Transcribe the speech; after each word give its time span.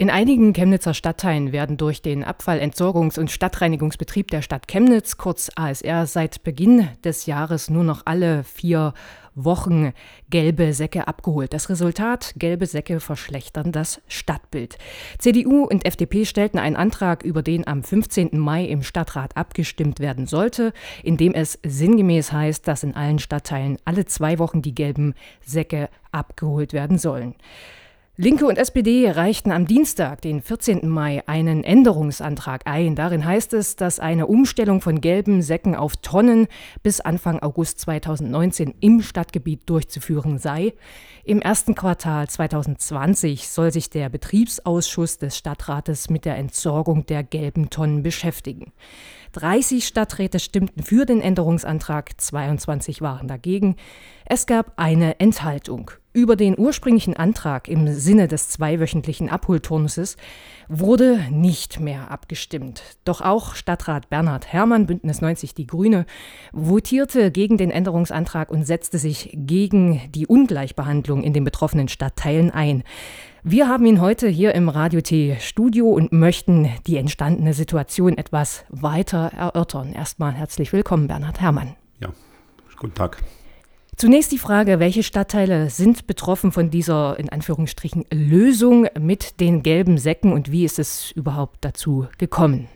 In 0.00 0.10
einigen 0.10 0.52
Chemnitzer 0.52 0.94
Stadtteilen 0.94 1.50
werden 1.50 1.76
durch 1.76 2.02
den 2.02 2.24
Abfallentsorgungs- 2.24 3.18
und 3.18 3.32
Stadtreinigungsbetrieb 3.32 4.30
der 4.30 4.42
Stadt 4.42 4.68
Chemnitz, 4.68 5.16
kurz 5.16 5.50
ASR, 5.56 6.06
seit 6.06 6.44
Beginn 6.44 6.88
des 7.02 7.26
Jahres 7.26 7.68
nur 7.68 7.82
noch 7.82 8.02
alle 8.04 8.44
vier 8.44 8.94
Wochen 9.34 9.90
gelbe 10.30 10.72
Säcke 10.72 11.08
abgeholt. 11.08 11.52
Das 11.52 11.68
Resultat, 11.68 12.34
gelbe 12.36 12.66
Säcke 12.66 13.00
verschlechtern 13.00 13.72
das 13.72 14.00
Stadtbild. 14.06 14.78
CDU 15.18 15.64
und 15.64 15.84
FDP 15.84 16.26
stellten 16.26 16.60
einen 16.60 16.76
Antrag, 16.76 17.24
über 17.24 17.42
den 17.42 17.66
am 17.66 17.82
15. 17.82 18.38
Mai 18.38 18.66
im 18.66 18.84
Stadtrat 18.84 19.36
abgestimmt 19.36 19.98
werden 19.98 20.26
sollte, 20.26 20.72
in 21.02 21.16
dem 21.16 21.34
es 21.34 21.58
sinngemäß 21.66 22.30
heißt, 22.30 22.68
dass 22.68 22.84
in 22.84 22.94
allen 22.94 23.18
Stadtteilen 23.18 23.78
alle 23.84 24.04
zwei 24.04 24.38
Wochen 24.38 24.62
die 24.62 24.76
gelben 24.76 25.14
Säcke 25.44 25.88
abgeholt 26.12 26.72
werden 26.72 26.98
sollen. 26.98 27.34
Linke 28.20 28.48
und 28.48 28.58
SPD 28.58 29.08
reichten 29.12 29.52
am 29.52 29.64
Dienstag, 29.68 30.22
den 30.22 30.42
14. 30.42 30.88
Mai, 30.88 31.22
einen 31.28 31.62
Änderungsantrag 31.62 32.62
ein. 32.64 32.96
Darin 32.96 33.24
heißt 33.24 33.52
es, 33.52 33.76
dass 33.76 34.00
eine 34.00 34.26
Umstellung 34.26 34.80
von 34.80 35.00
gelben 35.00 35.40
Säcken 35.40 35.76
auf 35.76 35.98
Tonnen 35.98 36.48
bis 36.82 36.98
Anfang 37.00 37.38
August 37.38 37.78
2019 37.78 38.74
im 38.80 39.02
Stadtgebiet 39.02 39.70
durchzuführen 39.70 40.38
sei. 40.38 40.74
Im 41.22 41.40
ersten 41.40 41.76
Quartal 41.76 42.28
2020 42.28 43.46
soll 43.48 43.72
sich 43.72 43.88
der 43.88 44.08
Betriebsausschuss 44.08 45.18
des 45.18 45.38
Stadtrates 45.38 46.10
mit 46.10 46.24
der 46.24 46.38
Entsorgung 46.38 47.06
der 47.06 47.22
gelben 47.22 47.70
Tonnen 47.70 48.02
beschäftigen. 48.02 48.72
30 49.34 49.86
Stadträte 49.86 50.40
stimmten 50.40 50.82
für 50.82 51.06
den 51.06 51.20
Änderungsantrag, 51.20 52.20
22 52.20 53.00
waren 53.00 53.28
dagegen. 53.28 53.76
Es 54.24 54.46
gab 54.46 54.72
eine 54.74 55.20
Enthaltung. 55.20 55.92
Über 56.18 56.34
den 56.34 56.58
ursprünglichen 56.58 57.16
Antrag 57.16 57.68
im 57.68 57.86
Sinne 57.94 58.26
des 58.26 58.48
zweiwöchentlichen 58.48 59.28
Abholturnuses 59.28 60.16
wurde 60.68 61.20
nicht 61.30 61.78
mehr 61.78 62.10
abgestimmt. 62.10 62.82
Doch 63.04 63.20
auch 63.20 63.54
Stadtrat 63.54 64.10
Bernhard 64.10 64.52
Herrmann, 64.52 64.86
Bündnis 64.86 65.20
90 65.20 65.54
Die 65.54 65.68
Grüne, 65.68 66.06
votierte 66.50 67.30
gegen 67.30 67.56
den 67.56 67.70
Änderungsantrag 67.70 68.50
und 68.50 68.66
setzte 68.66 68.98
sich 68.98 69.30
gegen 69.32 70.00
die 70.10 70.26
Ungleichbehandlung 70.26 71.22
in 71.22 71.34
den 71.34 71.44
betroffenen 71.44 71.86
Stadtteilen 71.86 72.50
ein. 72.50 72.82
Wir 73.44 73.68
haben 73.68 73.86
ihn 73.86 74.00
heute 74.00 74.26
hier 74.26 74.56
im 74.56 74.68
Radio 74.68 75.02
T 75.02 75.36
Studio 75.38 75.88
und 75.88 76.10
möchten 76.10 76.68
die 76.88 76.96
entstandene 76.96 77.54
Situation 77.54 78.18
etwas 78.18 78.64
weiter 78.70 79.30
erörtern. 79.36 79.92
Erstmal 79.92 80.32
herzlich 80.32 80.72
willkommen, 80.72 81.06
Bernhard 81.06 81.40
Herrmann. 81.40 81.76
Ja, 82.00 82.08
guten 82.76 82.94
Tag. 82.94 83.22
Zunächst 83.98 84.30
die 84.30 84.38
Frage, 84.38 84.78
welche 84.78 85.02
Stadtteile 85.02 85.70
sind 85.70 86.06
betroffen 86.06 86.52
von 86.52 86.70
dieser 86.70 87.18
in 87.18 87.30
Anführungsstrichen 87.30 88.04
Lösung 88.12 88.86
mit 88.96 89.40
den 89.40 89.64
gelben 89.64 89.98
Säcken 89.98 90.32
und 90.32 90.52
wie 90.52 90.64
ist 90.64 90.78
es 90.78 91.10
überhaupt 91.10 91.64
dazu 91.64 92.06
gekommen? 92.16 92.68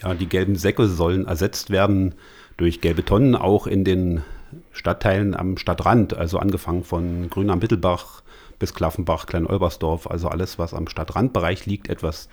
Ja, 0.00 0.14
die 0.14 0.28
gelben 0.28 0.54
Säcke 0.54 0.86
sollen 0.86 1.26
ersetzt 1.26 1.70
werden 1.70 2.14
durch 2.56 2.80
gelbe 2.80 3.04
Tonnen, 3.04 3.34
auch 3.34 3.66
in 3.66 3.82
den 3.82 4.22
Stadtteilen 4.70 5.34
am 5.34 5.56
Stadtrand, 5.56 6.16
also 6.16 6.38
angefangen 6.38 6.84
von 6.84 7.28
Grün 7.30 7.50
am 7.50 7.58
Mittelbach 7.58 8.22
bis 8.60 8.72
Klaffenbach, 8.72 9.26
Klein-Olbersdorf, 9.26 10.06
also 10.06 10.28
alles, 10.28 10.56
was 10.60 10.72
am 10.72 10.86
Stadtrandbereich 10.86 11.66
liegt, 11.66 11.88
etwas 11.88 12.28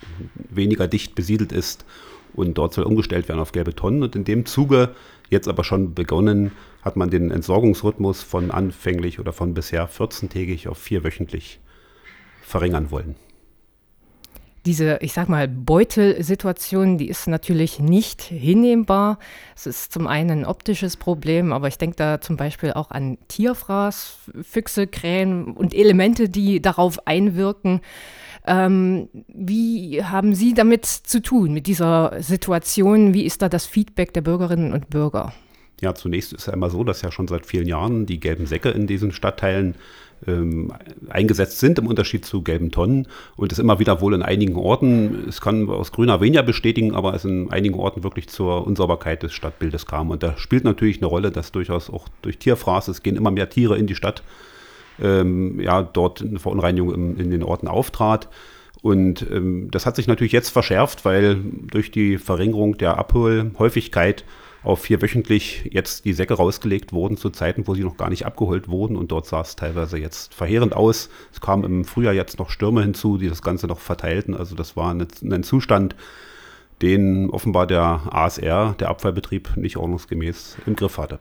weniger 0.48 0.86
dicht 0.86 1.16
besiedelt 1.16 1.50
ist 1.50 1.84
und 2.34 2.56
dort 2.56 2.72
soll 2.72 2.84
umgestellt 2.84 3.28
werden 3.28 3.40
auf 3.40 3.50
gelbe 3.50 3.74
Tonnen. 3.74 4.04
Und 4.04 4.14
in 4.14 4.24
dem 4.24 4.46
Zuge, 4.46 4.94
jetzt 5.28 5.48
aber 5.48 5.64
schon 5.64 5.94
begonnen, 5.94 6.52
hat 6.82 6.96
man 6.96 7.10
den 7.10 7.30
Entsorgungsrhythmus 7.30 8.22
von 8.22 8.50
anfänglich 8.50 9.18
oder 9.18 9.32
von 9.32 9.54
bisher 9.54 9.88
14-tägig 9.88 10.68
auf 10.68 10.78
vierwöchentlich 10.78 11.60
verringern 12.42 12.90
wollen. 12.90 13.16
Diese, 14.66 14.98
ich 15.00 15.12
sag 15.12 15.28
mal, 15.28 15.48
Beutelsituation, 15.48 16.98
die 16.98 17.08
ist 17.08 17.26
natürlich 17.26 17.78
nicht 17.78 18.22
hinnehmbar. 18.22 19.18
Es 19.56 19.66
ist 19.66 19.92
zum 19.92 20.06
einen 20.06 20.40
ein 20.40 20.44
optisches 20.44 20.96
Problem, 20.96 21.52
aber 21.52 21.68
ich 21.68 21.78
denke 21.78 21.96
da 21.96 22.20
zum 22.20 22.36
Beispiel 22.36 22.72
auch 22.72 22.90
an 22.90 23.18
Tierfraß, 23.28 24.18
Füchse, 24.42 24.86
Krähen 24.86 25.52
und 25.52 25.72
Elemente, 25.72 26.28
die 26.28 26.60
darauf 26.60 27.06
einwirken. 27.06 27.80
Ähm, 28.46 29.08
wie 29.28 30.04
haben 30.04 30.34
Sie 30.34 30.54
damit 30.54 30.84
zu 30.84 31.22
tun, 31.22 31.54
mit 31.54 31.66
dieser 31.66 32.20
Situation? 32.20 33.14
Wie 33.14 33.24
ist 33.24 33.42
da 33.42 33.48
das 33.48 33.64
Feedback 33.64 34.12
der 34.12 34.22
Bürgerinnen 34.22 34.72
und 34.72 34.90
Bürger? 34.90 35.32
Ja, 35.80 35.94
zunächst 35.94 36.32
ist 36.32 36.46
ja 36.46 36.52
immer 36.52 36.70
so, 36.70 36.82
dass 36.84 37.02
ja 37.02 37.12
schon 37.12 37.28
seit 37.28 37.46
vielen 37.46 37.68
Jahren 37.68 38.06
die 38.06 38.18
gelben 38.18 38.46
Säcke 38.46 38.70
in 38.70 38.86
diesen 38.86 39.12
Stadtteilen 39.12 39.76
ähm, 40.26 40.72
eingesetzt 41.08 41.60
sind, 41.60 41.78
im 41.78 41.86
Unterschied 41.86 42.24
zu 42.24 42.42
gelben 42.42 42.70
Tonnen. 42.70 43.06
Und 43.36 43.52
es 43.52 43.58
immer 43.58 43.78
wieder 43.78 44.00
wohl 44.00 44.14
in 44.14 44.22
einigen 44.22 44.56
Orten, 44.56 45.26
es 45.28 45.40
kann 45.40 45.68
aus 45.68 45.92
grüner 45.92 46.20
weniger 46.20 46.42
bestätigen, 46.42 46.94
aber 46.94 47.14
es 47.14 47.24
in 47.24 47.50
einigen 47.50 47.76
Orten 47.76 48.02
wirklich 48.02 48.28
zur 48.28 48.66
Unsauberkeit 48.66 49.22
des 49.22 49.32
Stadtbildes 49.32 49.86
kam. 49.86 50.10
Und 50.10 50.22
da 50.22 50.36
spielt 50.36 50.64
natürlich 50.64 50.98
eine 50.98 51.06
Rolle, 51.06 51.30
dass 51.30 51.52
durchaus 51.52 51.90
auch 51.90 52.08
durch 52.22 52.38
Tierfraß, 52.38 52.88
es 52.88 53.02
gehen 53.02 53.16
immer 53.16 53.30
mehr 53.30 53.48
Tiere 53.48 53.78
in 53.78 53.86
die 53.86 53.94
Stadt, 53.94 54.22
ähm, 55.00 55.60
ja, 55.60 55.82
dort 55.82 56.22
eine 56.22 56.40
Verunreinigung 56.40 56.92
in, 56.92 57.16
in 57.18 57.30
den 57.30 57.44
Orten 57.44 57.68
auftrat. 57.68 58.28
Und 58.82 59.26
ähm, 59.30 59.70
das 59.70 59.86
hat 59.86 59.96
sich 59.96 60.06
natürlich 60.06 60.32
jetzt 60.32 60.50
verschärft, 60.50 61.04
weil 61.04 61.36
durch 61.70 61.90
die 61.90 62.18
Verringerung 62.18 62.78
der 62.78 62.96
Abholhäufigkeit 62.96 64.24
auf 64.62 64.80
vier 64.80 65.00
wöchentlich 65.00 65.68
jetzt 65.70 66.04
die 66.04 66.12
Säcke 66.12 66.34
rausgelegt 66.34 66.92
wurden 66.92 67.16
zu 67.16 67.30
Zeiten, 67.30 67.66
wo 67.66 67.74
sie 67.74 67.84
noch 67.84 67.96
gar 67.96 68.10
nicht 68.10 68.26
abgeholt 68.26 68.68
wurden. 68.68 68.96
Und 68.96 69.12
dort 69.12 69.26
sah 69.26 69.40
es 69.40 69.56
teilweise 69.56 69.98
jetzt 69.98 70.34
verheerend 70.34 70.74
aus. 70.74 71.10
Es 71.32 71.40
kamen 71.40 71.64
im 71.64 71.84
Frühjahr 71.84 72.14
jetzt 72.14 72.38
noch 72.38 72.50
Stürme 72.50 72.82
hinzu, 72.82 73.18
die 73.18 73.28
das 73.28 73.42
Ganze 73.42 73.66
noch 73.66 73.78
verteilten. 73.78 74.34
Also 74.34 74.54
das 74.54 74.76
war 74.76 74.90
eine, 74.90 75.06
ein 75.22 75.42
Zustand, 75.42 75.94
den 76.82 77.30
offenbar 77.30 77.66
der 77.66 78.02
ASR, 78.10 78.74
der 78.78 78.88
Abfallbetrieb, 78.88 79.56
nicht 79.56 79.76
ordnungsgemäß 79.76 80.58
im 80.66 80.76
Griff 80.76 80.98
hatte. 80.98 81.18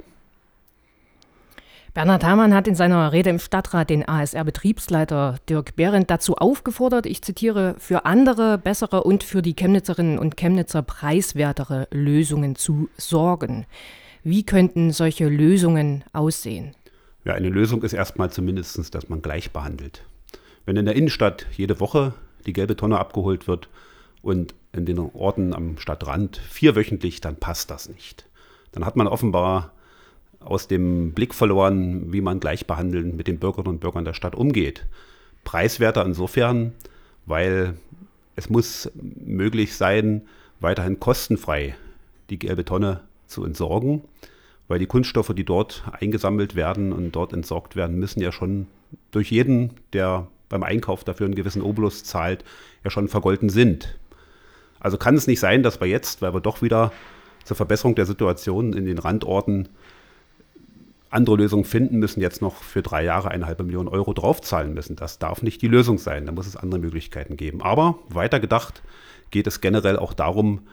Bernhard 1.97 2.23
Hamann 2.23 2.53
hat 2.53 2.67
in 2.67 2.75
seiner 2.75 3.11
Rede 3.11 3.31
im 3.31 3.39
Stadtrat 3.39 3.89
den 3.89 4.07
ASR-Betriebsleiter 4.07 5.37
Dirk 5.49 5.75
Behrendt 5.75 6.11
dazu 6.11 6.35
aufgefordert, 6.35 7.07
ich 7.07 7.23
zitiere, 7.23 7.73
für 7.79 8.05
andere, 8.05 8.59
bessere 8.59 9.01
und 9.03 9.23
für 9.23 9.41
die 9.41 9.55
Chemnitzerinnen 9.55 10.19
und 10.19 10.37
Chemnitzer 10.37 10.83
preiswertere 10.83 11.87
Lösungen 11.89 12.55
zu 12.55 12.87
sorgen. 12.97 13.65
Wie 14.23 14.45
könnten 14.45 14.91
solche 14.91 15.27
Lösungen 15.27 16.03
aussehen? 16.13 16.75
Ja, 17.25 17.33
eine 17.33 17.49
Lösung 17.49 17.81
ist 17.81 17.93
erstmal 17.93 18.29
zumindest, 18.29 18.93
dass 18.93 19.09
man 19.09 19.23
gleich 19.23 19.49
behandelt. 19.49 20.03
Wenn 20.67 20.77
in 20.77 20.85
der 20.85 20.95
Innenstadt 20.95 21.47
jede 21.53 21.79
Woche 21.79 22.13
die 22.45 22.53
gelbe 22.53 22.75
Tonne 22.75 22.99
abgeholt 22.99 23.47
wird 23.47 23.69
und 24.21 24.53
in 24.71 24.85
den 24.85 24.99
Orten 24.99 25.51
am 25.51 25.79
Stadtrand 25.79 26.37
vierwöchentlich, 26.37 27.21
dann 27.21 27.37
passt 27.37 27.71
das 27.71 27.89
nicht. 27.89 28.27
Dann 28.71 28.85
hat 28.85 28.97
man 28.97 29.07
offenbar 29.07 29.71
aus 30.39 30.67
dem 30.67 31.11
Blick 31.11 31.33
verloren, 31.33 32.11
wie 32.13 32.21
man 32.21 32.39
gleichbehandelnd 32.39 33.15
mit 33.15 33.27
den 33.27 33.39
Bürgerinnen 33.39 33.75
und 33.75 33.79
Bürgern 33.79 34.05
der 34.05 34.13
Stadt 34.13 34.35
umgeht. 34.35 34.85
Preiswerter 35.43 36.05
insofern, 36.05 36.73
weil 37.25 37.75
es 38.35 38.49
muss 38.49 38.91
möglich 38.95 39.75
sein, 39.75 40.23
weiterhin 40.59 40.99
kostenfrei 40.99 41.75
die 42.29 42.39
gelbe 42.39 42.65
Tonne 42.65 43.01
zu 43.25 43.43
entsorgen, 43.45 44.01
weil 44.67 44.79
die 44.79 44.85
Kunststoffe, 44.85 45.33
die 45.33 45.45
dort 45.45 45.83
eingesammelt 45.91 46.55
werden 46.55 46.91
und 46.91 47.11
dort 47.13 47.33
entsorgt 47.33 47.75
werden, 47.75 47.97
müssen 47.97 48.21
ja 48.21 48.31
schon 48.31 48.67
durch 49.11 49.31
jeden, 49.31 49.71
der 49.93 50.27
beim 50.49 50.63
Einkauf 50.63 51.03
dafür 51.03 51.25
einen 51.25 51.35
gewissen 51.35 51.61
Obolus 51.61 52.03
zahlt, 52.03 52.43
ja 52.83 52.89
schon 52.89 53.07
vergolten 53.07 53.49
sind. 53.49 53.97
Also 54.79 54.97
kann 54.97 55.15
es 55.15 55.27
nicht 55.27 55.39
sein, 55.39 55.63
dass 55.63 55.81
wir 55.81 55.87
jetzt, 55.87 56.21
weil 56.21 56.33
wir 56.33 56.41
doch 56.41 56.61
wieder 56.61 56.91
zur 57.43 57.57
Verbesserung 57.57 57.95
der 57.95 58.05
Situation 58.05 58.73
in 58.73 58.85
den 58.85 58.99
Randorten 58.99 59.69
andere 61.09 61.37
Lösungen 61.37 61.65
finden 61.65 61.97
müssen, 61.97 62.21
jetzt 62.21 62.41
noch 62.41 62.55
für 62.55 62.81
drei 62.81 63.03
Jahre 63.03 63.29
eine 63.29 63.45
halbe 63.45 63.63
Million 63.63 63.87
Euro 63.87 64.13
draufzahlen 64.13 64.73
müssen. 64.73 64.95
Das 64.95 65.19
darf 65.19 65.41
nicht 65.41 65.61
die 65.61 65.67
Lösung 65.67 65.97
sein. 65.97 66.25
Da 66.25 66.31
muss 66.31 66.47
es 66.47 66.55
andere 66.55 66.79
Möglichkeiten 66.79 67.37
geben. 67.37 67.61
Aber 67.61 67.99
weiter 68.09 68.39
gedacht 68.39 68.81
geht 69.31 69.47
es 69.47 69.61
generell 69.61 69.97
auch 69.97 70.13
darum, 70.13 70.67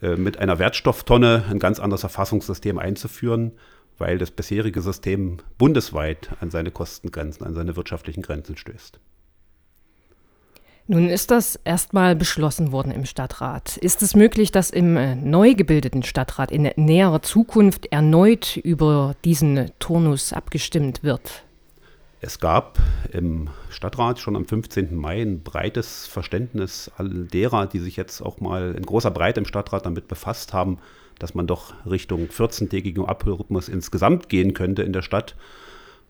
äh, 0.00 0.16
mit 0.16 0.38
einer 0.38 0.58
Wertstofftonne 0.58 1.44
ein 1.50 1.58
ganz 1.58 1.80
anderes 1.80 2.02
Erfassungssystem 2.02 2.78
einzuführen, 2.78 3.52
weil 3.98 4.18
das 4.18 4.30
bisherige 4.30 4.80
System 4.80 5.38
bundesweit 5.58 6.30
an 6.40 6.50
seine 6.50 6.70
Kostengrenzen, 6.70 7.46
an 7.46 7.54
seine 7.54 7.76
wirtschaftlichen 7.76 8.22
Grenzen 8.22 8.56
stößt. 8.56 8.98
Nun 10.86 11.08
ist 11.08 11.30
das 11.30 11.58
erstmal 11.64 12.14
beschlossen 12.14 12.70
worden 12.70 12.92
im 12.92 13.06
Stadtrat. 13.06 13.78
Ist 13.78 14.02
es 14.02 14.14
möglich, 14.14 14.52
dass 14.52 14.68
im 14.68 14.98
äh, 14.98 15.14
neu 15.14 15.54
gebildeten 15.54 16.02
Stadtrat 16.02 16.50
in 16.50 16.70
näherer 16.76 17.22
Zukunft 17.22 17.86
erneut 17.90 18.58
über 18.58 19.16
diesen 19.24 19.70
Turnus 19.78 20.34
abgestimmt 20.34 21.02
wird? 21.02 21.42
Es 22.20 22.38
gab 22.38 22.78
im 23.12 23.48
Stadtrat 23.70 24.18
schon 24.18 24.36
am 24.36 24.44
15. 24.44 24.94
Mai 24.94 25.22
ein 25.22 25.42
breites 25.42 26.06
Verständnis 26.06 26.90
all 26.98 27.08
derer, 27.08 27.66
die 27.66 27.78
sich 27.78 27.96
jetzt 27.96 28.20
auch 28.20 28.40
mal 28.40 28.74
in 28.76 28.84
großer 28.84 29.10
Breite 29.10 29.40
im 29.40 29.46
Stadtrat 29.46 29.86
damit 29.86 30.06
befasst 30.06 30.52
haben, 30.52 30.78
dass 31.18 31.34
man 31.34 31.46
doch 31.46 31.72
Richtung 31.86 32.26
14-tägigen 32.26 33.06
Abholrhythmus 33.06 33.70
insgesamt 33.70 34.28
gehen 34.28 34.52
könnte 34.52 34.82
in 34.82 34.92
der 34.92 35.02
Stadt. 35.02 35.34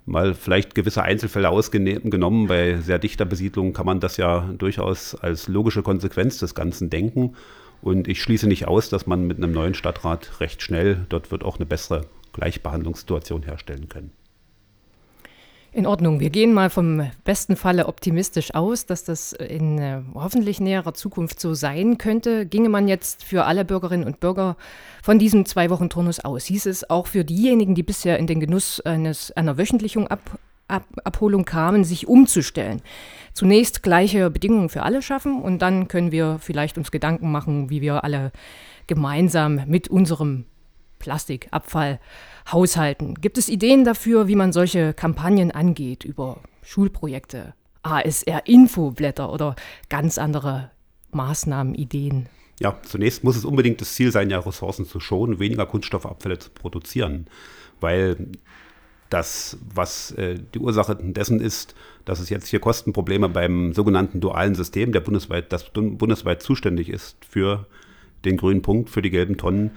Mal 0.07 0.35
vielleicht 0.35 0.75
gewisse 0.75 1.03
Einzelfälle 1.03 1.49
ausgenommen, 1.49 2.47
bei 2.47 2.77
sehr 2.77 2.99
dichter 2.99 3.25
Besiedlung 3.25 3.73
kann 3.73 3.87
man 3.87 4.01
das 4.01 4.19
ja 4.19 4.41
durchaus 4.59 5.15
als 5.15 5.49
logische 5.49 5.83
Konsequenz 5.83 6.39
des 6.39 6.55
Ganzen 6.55 6.91
denken. 6.91 7.35
Und 7.81 8.07
ich 8.09 8.21
schließe 8.23 8.47
nicht 8.47 8.69
aus, 8.69 8.91
dass 8.91 9.07
man 9.07 9.27
mit 9.27 9.39
einem 9.39 9.53
neuen 9.53 9.75
Stadtrat 9.75 10.41
recht 10.41 10.63
schnell 10.63 11.07
dort 11.09 11.31
wird 11.31 11.45
auch 11.45 11.57
eine 11.57 11.67
bessere 11.67 12.07
Gleichbehandlungssituation 12.33 13.43
herstellen 13.43 13.89
können. 13.89 14.11
In 15.75 15.87
Ordnung. 15.87 16.21
Wir 16.21 16.31
gehen 16.31 16.53
mal 16.53 16.71
vom 16.71 17.11
besten 17.25 17.57
Falle 17.57 17.89
optimistisch 17.89 18.55
aus, 18.55 18.87
dass 18.87 19.03
das 19.03 19.33
in 19.33 19.79
äh, 19.79 20.03
hoffentlich 20.15 20.61
näherer 20.61 20.95
Zukunft 20.95 21.41
so 21.41 21.53
sein 21.53 21.99
könnte. 21.99 22.47
Ginge 22.47 22.69
man 22.69 22.87
jetzt 22.87 23.25
für 23.25 23.45
alle 23.45 23.65
Bürgerinnen 23.65 24.07
und 24.07 24.21
Bürger 24.21 24.57
von 25.03 25.19
diesem 25.19 25.47
Zwei-Wochen-Turnus 25.47 26.21
aus? 26.21 26.45
Hieß 26.45 26.67
es 26.67 26.89
auch 26.89 27.09
für 27.09 27.25
diejenigen, 27.25 27.75
die 27.75 27.83
bisher 27.83 28.21
in 28.21 28.29
den 28.29 28.39
Genuss 28.39 28.81
eines, 28.83 29.33
einer 29.33 29.59
wöchentlichen 29.59 30.07
Ab, 30.07 30.39
Ab, 30.69 30.85
Abholung 31.03 31.45
kamen, 31.45 31.83
sich 31.83 32.07
umzustellen? 32.07 32.81
Zunächst 33.33 33.83
gleiche 33.83 34.31
Bedingungen 34.31 34.69
für 34.69 34.85
alle 34.85 35.03
schaffen 35.03 35.43
und 35.43 35.61
dann 35.61 35.89
können 35.89 36.13
wir 36.13 36.39
vielleicht 36.41 36.79
uns 36.79 36.93
Gedanken 36.93 37.33
machen, 37.33 37.69
wie 37.69 37.81
wir 37.81 38.05
alle 38.05 38.31
gemeinsam 38.87 39.63
mit 39.67 39.89
unserem 39.89 40.45
Plastikabfall 41.05 42.01
haushalten. 42.51 43.15
Gibt 43.17 43.37
es 43.37 43.51
Ideen 43.51 43.85
dafür, 43.85 44.27
wie 44.27 44.37
man 44.37 44.55
solche 44.55 44.95
Kampagnen 44.95 45.51
angeht 45.51 46.03
über 46.03 46.39
Schulprojekte, 46.63 47.53
ASR-Infoblätter 47.83 49.31
oder 49.31 49.55
ganz 49.91 50.17
andere 50.17 50.71
Maßnahmen, 51.13 51.75
Ideen? 51.75 52.27
Ja, 52.59 52.79
zunächst 52.85 53.23
muss 53.23 53.37
es 53.37 53.45
unbedingt 53.45 53.83
das 53.83 53.93
Ziel 53.95 54.13
sein, 54.13 54.31
ja 54.31 54.39
Ressourcen 54.39 54.87
zu 54.87 54.99
schonen, 54.99 55.39
weniger 55.39 55.67
Kunststoffabfälle 55.67 56.39
zu 56.39 56.51
produzieren, 56.51 57.27
weil 57.81 58.17
das, 59.11 59.59
was 59.75 60.13
äh, 60.13 60.39
die 60.55 60.59
Ursache 60.59 60.97
dessen 60.97 61.39
ist, 61.41 61.75
dass 62.07 62.19
es 62.19 62.31
jetzt 62.31 62.49
hier 62.49 62.61
Kostenprobleme 62.61 63.29
beim 63.29 63.75
sogenannten 63.75 64.21
dualen 64.21 64.55
System, 64.55 64.93
der 64.93 65.01
bundesweit, 65.01 65.53
das 65.53 65.71
bundesweit 65.71 66.43
zuständig 66.43 66.89
ist 66.89 67.19
für 67.29 67.67
den 68.25 68.39
grünen 68.39 68.63
Punkt, 68.63 68.89
für 68.89 69.03
die 69.03 69.11
gelben 69.11 69.37
Tonnen, 69.37 69.73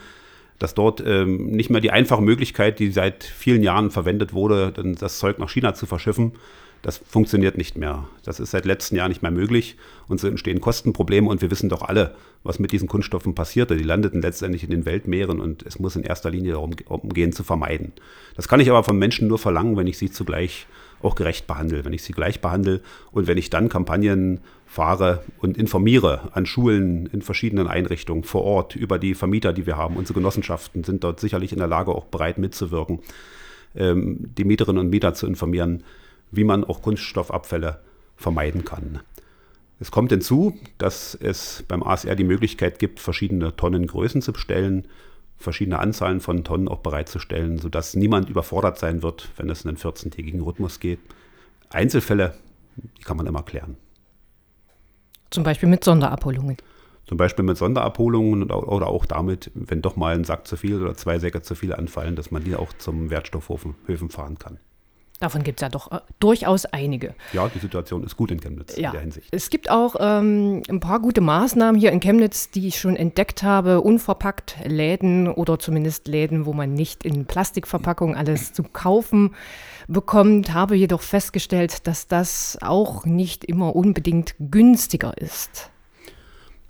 dass 0.59 0.73
dort 0.73 1.03
ähm, 1.05 1.47
nicht 1.47 1.69
mehr 1.69 1.81
die 1.81 1.91
einfache 1.91 2.21
Möglichkeit, 2.21 2.79
die 2.79 2.91
seit 2.91 3.23
vielen 3.23 3.63
Jahren 3.63 3.91
verwendet 3.91 4.33
wurde, 4.33 4.73
das 4.99 5.19
Zeug 5.19 5.39
nach 5.39 5.49
China 5.49 5.73
zu 5.73 5.85
verschiffen, 5.85 6.33
das 6.81 6.97
funktioniert 6.97 7.57
nicht 7.57 7.77
mehr. 7.77 8.07
Das 8.23 8.39
ist 8.39 8.51
seit 8.51 8.65
letzten 8.65 8.95
Jahren 8.95 9.09
nicht 9.09 9.21
mehr 9.21 9.31
möglich 9.31 9.77
und 10.07 10.19
so 10.19 10.27
entstehen 10.27 10.61
Kostenprobleme 10.61 11.27
und 11.27 11.41
wir 11.41 11.51
wissen 11.51 11.69
doch 11.69 11.81
alle, 11.81 12.15
was 12.43 12.59
mit 12.59 12.71
diesen 12.71 12.87
Kunststoffen 12.87 13.35
passierte. 13.35 13.75
Die 13.75 13.83
landeten 13.83 14.21
letztendlich 14.21 14.63
in 14.63 14.69
den 14.69 14.85
Weltmeeren 14.85 15.39
und 15.39 15.63
es 15.63 15.79
muss 15.79 15.95
in 15.95 16.03
erster 16.03 16.29
Linie 16.29 16.53
darum 16.53 16.71
gehen, 17.09 17.33
zu 17.33 17.43
vermeiden. 17.43 17.93
Das 18.35 18.47
kann 18.47 18.59
ich 18.59 18.69
aber 18.69 18.83
von 18.83 18.97
Menschen 18.97 19.27
nur 19.27 19.39
verlangen, 19.39 19.75
wenn 19.75 19.87
ich 19.87 19.97
sie 19.97 20.11
zugleich 20.11 20.67
auch 21.01 21.15
gerecht 21.15 21.47
behandle, 21.47 21.83
wenn 21.85 21.93
ich 21.93 22.03
sie 22.03 22.13
gleich 22.13 22.41
behandle 22.41 22.81
und 23.11 23.27
wenn 23.27 23.37
ich 23.37 23.49
dann 23.49 23.69
Kampagnen 23.69 24.39
fahre 24.67 25.23
und 25.39 25.57
informiere 25.57 26.29
an 26.33 26.45
Schulen 26.45 27.07
in 27.07 27.21
verschiedenen 27.21 27.67
Einrichtungen 27.67 28.23
vor 28.23 28.43
Ort 28.43 28.75
über 28.75 28.99
die 28.99 29.15
Vermieter, 29.15 29.53
die 29.53 29.65
wir 29.65 29.77
haben. 29.77 29.95
Unsere 29.95 30.19
Genossenschaften 30.19 30.83
sind 30.83 31.03
dort 31.03 31.19
sicherlich 31.19 31.53
in 31.53 31.59
der 31.59 31.67
Lage, 31.67 31.95
auch 31.95 32.05
bereit 32.05 32.37
mitzuwirken, 32.37 32.99
ähm, 33.75 34.29
die 34.37 34.43
Mieterinnen 34.43 34.81
und 34.81 34.89
Mieter 34.89 35.13
zu 35.13 35.25
informieren, 35.25 35.83
wie 36.31 36.43
man 36.43 36.65
auch 36.65 36.81
Kunststoffabfälle 36.81 37.79
vermeiden 38.17 38.65
kann. 38.65 38.99
Es 39.79 39.89
kommt 39.89 40.11
hinzu, 40.11 40.57
dass 40.77 41.15
es 41.15 41.63
beim 41.67 41.81
ASR 41.81 42.15
die 42.15 42.23
Möglichkeit 42.23 42.77
gibt, 42.77 42.99
verschiedene 42.99 43.55
Tonnengrößen 43.55 44.21
zu 44.21 44.33
bestellen, 44.33 44.85
verschiedene 45.37 45.79
Anzahlen 45.79 46.19
von 46.19 46.43
Tonnen 46.43 46.67
auch 46.67 46.79
bereitzustellen, 46.79 47.59
sodass 47.59 47.95
niemand 47.95 48.29
überfordert 48.29 48.79
sein 48.79 49.01
wird, 49.01 49.29
wenn 49.37 49.49
es 49.49 49.65
einen 49.65 49.77
14-tägigen 49.77 50.41
Rhythmus 50.41 50.79
geht. 50.79 50.99
Einzelfälle, 51.69 52.33
die 52.75 53.03
kann 53.03 53.17
man 53.17 53.27
immer 53.27 53.43
klären. 53.43 53.77
Zum 55.29 55.43
Beispiel 55.43 55.69
mit 55.69 55.83
Sonderabholungen. 55.83 56.57
Zum 57.05 57.17
Beispiel 57.17 57.45
mit 57.45 57.57
Sonderabholungen 57.57 58.51
oder 58.51 58.87
auch 58.87 59.05
damit, 59.05 59.49
wenn 59.53 59.81
doch 59.81 59.95
mal 59.95 60.13
ein 60.13 60.25
Sack 60.25 60.45
zu 60.45 60.57
viel 60.57 60.81
oder 60.81 60.95
zwei 60.95 61.19
Säcke 61.19 61.41
zu 61.41 61.55
viel 61.55 61.73
anfallen, 61.73 62.15
dass 62.17 62.31
man 62.31 62.43
die 62.43 62.55
auch 62.55 62.73
zum 62.73 63.09
Wertstoffhöfen 63.09 64.09
fahren 64.09 64.37
kann. 64.37 64.59
Davon 65.19 65.43
gibt 65.43 65.59
es 65.59 65.61
ja 65.61 65.69
doch 65.69 65.91
äh, 65.91 65.99
durchaus 66.19 66.65
einige. 66.65 67.15
Ja, 67.33 67.49
die 67.49 67.59
Situation 67.59 68.03
ist 68.03 68.17
gut 68.17 68.29
in 68.29 68.39
Chemnitz 68.39 68.77
ja. 68.77 68.89
in 68.89 68.91
der 68.93 69.01
Hinsicht. 69.01 69.27
Es 69.31 69.49
gibt 69.49 69.69
auch 69.69 69.95
ähm, 69.99 70.61
ein 70.69 70.79
paar 70.79 70.99
gute 70.99 71.21
Maßnahmen 71.21 71.79
hier 71.79 71.91
in 71.91 71.99
Chemnitz, 71.99 72.51
die 72.51 72.67
ich 72.67 72.79
schon 72.79 72.95
entdeckt 72.95 73.41
habe. 73.41 73.81
Unverpackt 73.81 74.57
Läden 74.65 75.27
oder 75.27 75.57
zumindest 75.57 76.07
Läden, 76.07 76.45
wo 76.45 76.53
man 76.53 76.73
nicht 76.73 77.03
in 77.03 77.25
Plastikverpackung 77.25 78.15
alles 78.15 78.53
zu 78.53 78.63
kaufen 78.63 79.33
bekommt. 79.87 80.53
Habe 80.53 80.75
jedoch 80.75 81.01
festgestellt, 81.01 81.87
dass 81.87 82.07
das 82.07 82.57
auch 82.61 83.05
nicht 83.05 83.43
immer 83.43 83.75
unbedingt 83.75 84.35
günstiger 84.39 85.17
ist. 85.17 85.71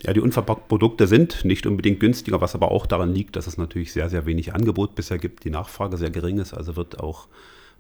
Ja, 0.03 0.13
die 0.13 0.21
unverpackten 0.21 0.67
Produkte 0.67 1.07
sind 1.07 1.43
nicht 1.43 1.65
unbedingt 1.65 1.99
günstiger, 1.99 2.39
was 2.39 2.53
aber 2.53 2.71
auch 2.71 2.85
daran 2.85 3.13
liegt, 3.13 3.35
dass 3.35 3.47
es 3.47 3.57
natürlich 3.57 3.91
sehr, 3.91 4.09
sehr 4.09 4.25
wenig 4.25 4.53
Angebot 4.53 4.95
bisher 4.95 5.17
gibt, 5.17 5.43
die 5.43 5.49
Nachfrage 5.49 5.97
sehr 5.97 6.11
gering 6.11 6.37
ist. 6.37 6.53
Also 6.53 6.75
wird 6.75 6.99
auch 6.99 7.27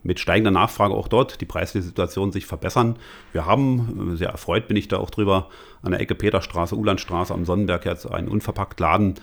mit 0.07 0.19
steigender 0.19 0.51
Nachfrage 0.51 0.93
auch 0.93 1.09
dort 1.09 1.41
die 1.41 1.45
preisliche 1.45 1.85
Situation 1.85 2.31
sich 2.31 2.45
verbessern. 2.45 2.95
Wir 3.33 3.45
haben, 3.45 4.15
sehr 4.15 4.29
erfreut 4.29 4.67
bin 4.69 4.77
ich 4.77 4.87
da 4.87 4.97
auch 4.97 5.09
drüber, 5.09 5.49
an 5.81 5.91
der 5.91 5.99
Ecke 5.99 6.15
Peterstraße, 6.15 6.75
Ulandstraße 6.75 7.33
am 7.33 7.45
Sonnenberg 7.45 7.85
jetzt 7.85 8.09
einen 8.09 8.29
unverpackt 8.29 8.79
Laden, 8.79 9.15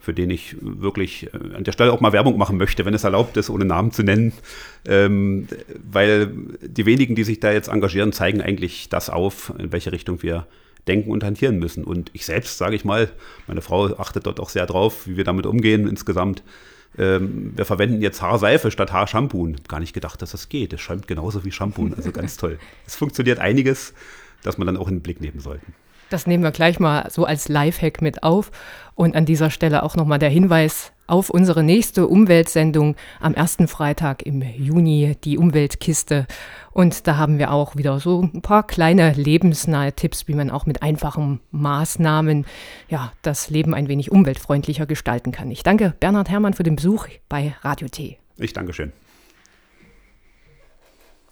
für 0.00 0.12
den 0.12 0.30
ich 0.30 0.56
wirklich 0.60 1.32
äh, 1.32 1.56
an 1.56 1.62
der 1.62 1.70
Stelle 1.70 1.92
auch 1.92 2.00
mal 2.00 2.12
Werbung 2.12 2.36
machen 2.36 2.56
möchte, 2.56 2.84
wenn 2.84 2.92
es 2.92 3.04
erlaubt 3.04 3.36
ist, 3.36 3.50
ohne 3.50 3.64
Namen 3.64 3.92
zu 3.92 4.02
nennen. 4.02 4.32
Ähm, 4.84 5.46
weil 5.90 6.32
die 6.60 6.86
wenigen, 6.86 7.14
die 7.14 7.22
sich 7.22 7.38
da 7.38 7.52
jetzt 7.52 7.68
engagieren, 7.68 8.12
zeigen 8.12 8.42
eigentlich 8.42 8.88
das 8.88 9.10
auf, 9.10 9.54
in 9.58 9.70
welche 9.70 9.92
Richtung 9.92 10.24
wir 10.24 10.48
denken 10.88 11.12
und 11.12 11.22
hantieren 11.22 11.60
müssen. 11.60 11.84
Und 11.84 12.10
ich 12.14 12.26
selbst, 12.26 12.58
sage 12.58 12.74
ich 12.74 12.84
mal, 12.84 13.10
meine 13.46 13.62
Frau 13.62 13.96
achtet 13.96 14.26
dort 14.26 14.40
auch 14.40 14.48
sehr 14.48 14.66
drauf, 14.66 15.06
wie 15.06 15.16
wir 15.16 15.22
damit 15.22 15.46
umgehen 15.46 15.86
insgesamt 15.86 16.42
ähm, 16.98 17.52
wir 17.56 17.64
verwenden 17.64 18.02
jetzt 18.02 18.20
Haarseife 18.20 18.70
statt 18.70 18.92
Haarshampoo. 18.92 19.52
Gar 19.68 19.80
nicht 19.80 19.94
gedacht, 19.94 20.20
dass 20.20 20.32
das 20.32 20.48
geht. 20.48 20.72
Es 20.72 20.80
schäumt 20.80 21.06
genauso 21.06 21.44
wie 21.44 21.50
Shampoo. 21.50 21.90
Also 21.96 22.12
ganz 22.12 22.36
toll. 22.36 22.58
Es 22.86 22.96
funktioniert 22.96 23.38
einiges, 23.38 23.94
das 24.42 24.58
man 24.58 24.66
dann 24.66 24.76
auch 24.76 24.88
in 24.88 24.96
den 24.96 25.02
Blick 25.02 25.20
nehmen 25.20 25.40
sollte. 25.40 25.66
Das 26.12 26.26
nehmen 26.26 26.44
wir 26.44 26.50
gleich 26.50 26.78
mal 26.78 27.08
so 27.10 27.24
als 27.24 27.48
Lifehack 27.48 28.02
mit 28.02 28.22
auf. 28.22 28.50
Und 28.94 29.16
an 29.16 29.24
dieser 29.24 29.48
Stelle 29.50 29.82
auch 29.82 29.96
nochmal 29.96 30.18
der 30.18 30.28
Hinweis 30.28 30.92
auf 31.06 31.30
unsere 31.30 31.62
nächste 31.62 32.06
Umweltsendung 32.06 32.96
am 33.20 33.32
ersten 33.32 33.66
Freitag 33.66 34.22
im 34.22 34.42
Juni, 34.42 35.16
die 35.24 35.38
Umweltkiste. 35.38 36.26
Und 36.70 37.06
da 37.06 37.16
haben 37.16 37.38
wir 37.38 37.50
auch 37.50 37.76
wieder 37.76 37.98
so 37.98 38.22
ein 38.22 38.42
paar 38.42 38.66
kleine 38.66 39.12
lebensnahe 39.12 39.94
Tipps, 39.94 40.28
wie 40.28 40.34
man 40.34 40.50
auch 40.50 40.66
mit 40.66 40.82
einfachen 40.82 41.40
Maßnahmen 41.50 42.44
ja, 42.88 43.12
das 43.22 43.48
Leben 43.48 43.72
ein 43.72 43.88
wenig 43.88 44.12
umweltfreundlicher 44.12 44.84
gestalten 44.84 45.32
kann. 45.32 45.50
Ich 45.50 45.62
danke 45.62 45.94
Bernhard 45.98 46.28
Herrmann 46.28 46.52
für 46.52 46.62
den 46.62 46.76
Besuch 46.76 47.08
bei 47.30 47.54
Radio 47.62 47.88
T. 47.88 48.18
Ich 48.36 48.52
danke 48.52 48.74
schön. 48.74 48.92